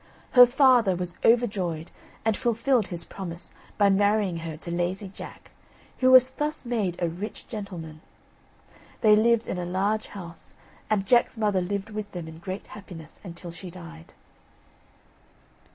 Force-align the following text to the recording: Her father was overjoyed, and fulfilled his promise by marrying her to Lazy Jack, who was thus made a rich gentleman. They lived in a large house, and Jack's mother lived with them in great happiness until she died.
Her 0.31 0.47
father 0.47 0.95
was 0.95 1.15
overjoyed, 1.23 1.91
and 2.25 2.35
fulfilled 2.35 2.87
his 2.87 3.05
promise 3.05 3.53
by 3.77 3.91
marrying 3.91 4.37
her 4.37 4.57
to 4.57 4.71
Lazy 4.71 5.09
Jack, 5.09 5.51
who 5.99 6.09
was 6.09 6.31
thus 6.31 6.65
made 6.65 6.95
a 6.99 7.07
rich 7.07 7.47
gentleman. 7.47 8.01
They 9.01 9.15
lived 9.15 9.47
in 9.47 9.59
a 9.59 9.63
large 9.63 10.07
house, 10.07 10.55
and 10.89 11.05
Jack's 11.05 11.37
mother 11.37 11.61
lived 11.61 11.91
with 11.91 12.13
them 12.13 12.27
in 12.27 12.39
great 12.39 12.65
happiness 12.65 13.19
until 13.23 13.51
she 13.51 13.69
died. 13.69 14.11